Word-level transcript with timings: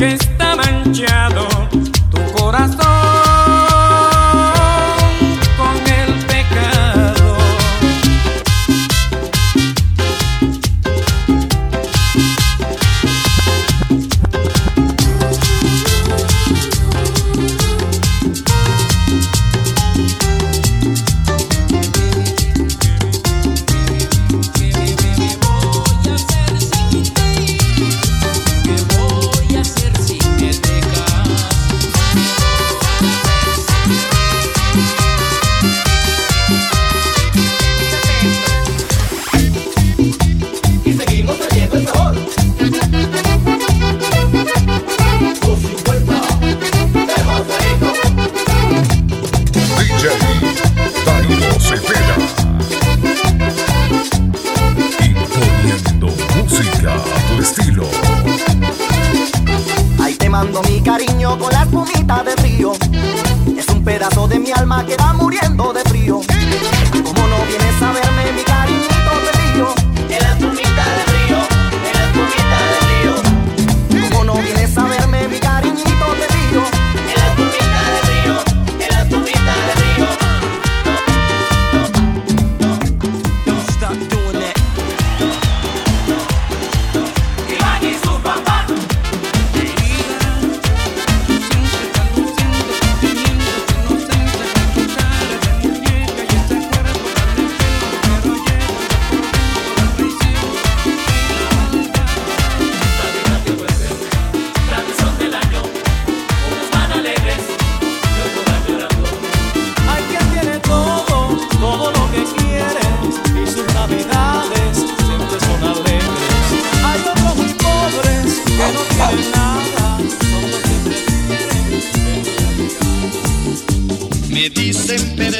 against 0.00 0.39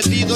Baby, 0.02 0.30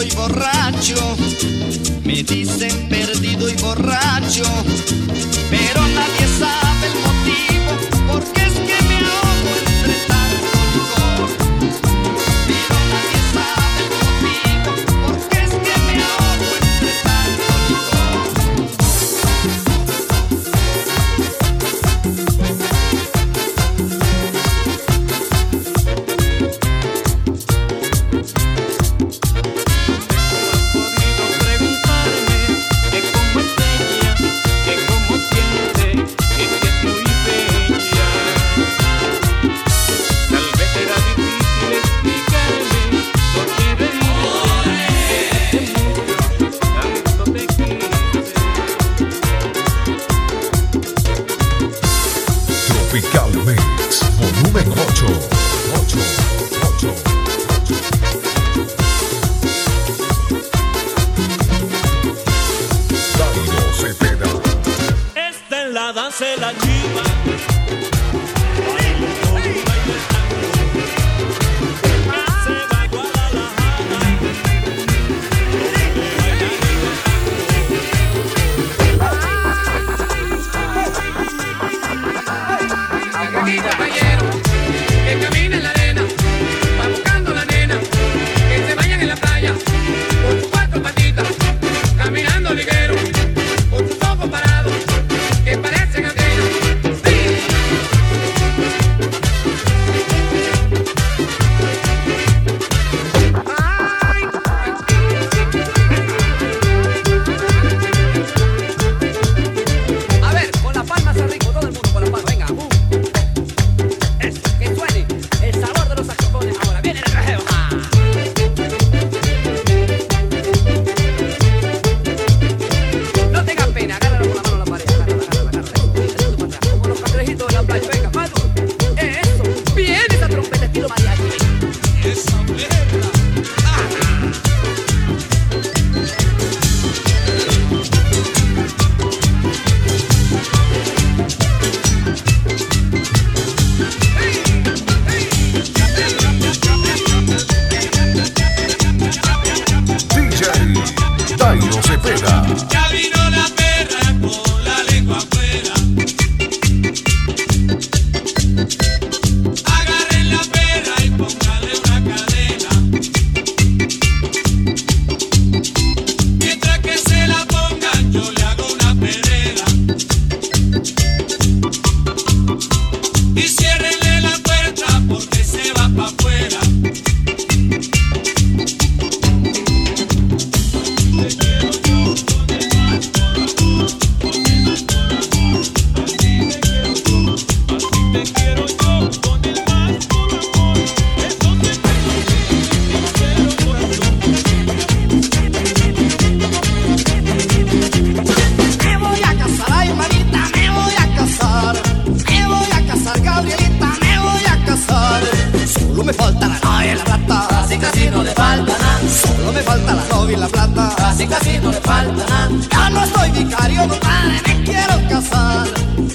casi 211.27 211.51
casi 211.51 211.59
no 211.59 211.71
le 211.71 211.81
falta 211.81 212.27
nada. 212.27 212.51
Ya 212.71 212.91
no 212.91 213.05
estoy 213.05 213.31
vicario, 213.31 213.89
compadre, 213.89 214.43
me 214.47 214.65
quiero 214.65 215.09
casar. 215.09 215.67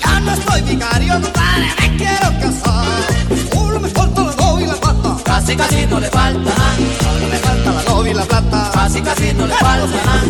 Ya 0.03 0.19
no 0.19 0.31
estoy 0.33 0.61
vicario, 0.61 1.13
compadre, 1.13 1.67
me 1.79 1.97
quiero 1.97 2.39
casar. 2.41 2.85
Solo 3.51 3.79
me 3.79 3.89
falta 3.89 4.21
la 4.21 4.35
novia 4.35 4.65
y 4.65 4.69
la 4.69 4.75
plata. 4.75 5.17
Casi 5.23 5.55
casi 5.55 5.85
no 5.87 5.99
le 5.99 6.09
falta 6.09 6.39
nada. 6.39 6.75
Solo 7.01 7.27
me 7.27 7.37
falta 7.37 7.71
la 7.71 7.83
novia 7.83 8.11
y 8.11 8.15
la 8.15 8.25
plata. 8.25 8.71
Casi 8.73 9.01
casi 9.01 9.33
no 9.33 9.47
le 9.47 9.55
falta 9.55 9.97
nada. 10.05 10.23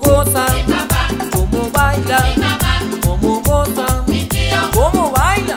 Como 0.00 0.24
goza, 0.24 0.46
baila, 1.72 2.58
como 3.02 3.40
goza, 3.40 3.86
como 4.72 5.10
baila, 5.10 5.56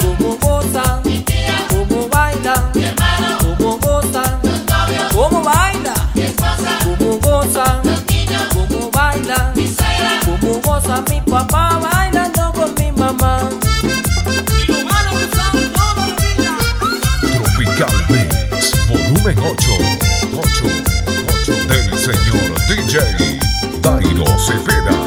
como 0.00 0.36
goza, 0.38 1.02
como 1.68 2.08
baila, 2.08 2.54
como 3.38 3.78
goza, 3.78 4.22
como 5.12 5.42
baila, 5.42 5.94
como 6.84 7.18
goza, 7.18 7.82
como 8.52 8.90
baila, 8.90 9.52
como 10.24 10.60
goza. 10.60 11.04
Mi 11.10 11.20
papá 11.20 11.78
bailando 11.78 12.52
con 12.52 12.74
mi 12.78 12.90
mamá. 12.92 13.48
Tropical 17.22 17.94
Mix, 18.08 18.72
volumen 18.88 19.38
8, 19.38 19.70
8, 20.32 20.64
8 21.42 21.52
del 21.68 21.98
señor 21.98 22.50
DJ 22.68 23.23
Dairo 23.84 24.24
Cepeda. 24.38 25.03